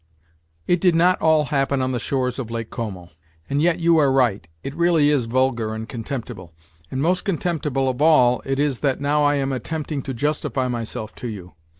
It 0.65 0.81
did 0.81 0.95
not 0.95 1.21
all 1.21 1.43
happen 1.53 1.79
on 1.79 1.91
the 1.91 1.99
shores 1.99 2.39
of 2.39 2.49
Lake 2.49 2.71
Como. 2.71 3.09
And 3.47 3.61
yet 3.61 3.77
you 3.79 3.97
are 3.99 4.11
right 4.11 4.47
it 4.63 4.73
really 4.73 5.11
is 5.11 5.27
vulgar 5.27 5.75
and 5.75 5.87
con 5.87 6.03
temptible. 6.03 6.53
And 6.89 7.03
most 7.03 7.21
contemptible 7.21 7.87
of 7.87 8.01
all 8.01 8.41
it 8.43 8.57
is 8.57 8.79
that 8.79 8.99
now 8.99 9.23
I 9.23 9.35
am 9.35 9.51
attempting 9.51 10.01
to 10.01 10.13
justify 10.15 10.67
myself 10.67 11.13
to 11.17 11.27
you. 11.27 11.53